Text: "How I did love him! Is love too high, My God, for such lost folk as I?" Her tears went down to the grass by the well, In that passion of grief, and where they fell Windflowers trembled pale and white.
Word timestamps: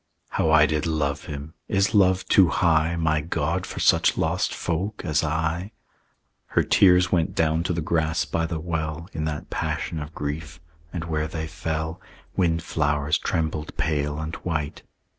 "How 0.29 0.49
I 0.49 0.65
did 0.65 0.87
love 0.87 1.25
him! 1.25 1.53
Is 1.67 1.93
love 1.93 2.25
too 2.25 2.47
high, 2.47 2.95
My 2.95 3.21
God, 3.21 3.67
for 3.67 3.79
such 3.79 4.17
lost 4.17 4.51
folk 4.51 5.05
as 5.05 5.23
I?" 5.23 5.73
Her 6.47 6.63
tears 6.63 7.11
went 7.11 7.35
down 7.35 7.61
to 7.65 7.71
the 7.73 7.81
grass 7.81 8.25
by 8.25 8.47
the 8.47 8.59
well, 8.59 9.07
In 9.13 9.25
that 9.25 9.51
passion 9.51 9.99
of 9.99 10.15
grief, 10.15 10.59
and 10.91 11.03
where 11.03 11.27
they 11.27 11.45
fell 11.45 12.01
Windflowers 12.35 13.19
trembled 13.19 13.77
pale 13.77 14.17
and 14.17 14.33
white. 14.37 14.81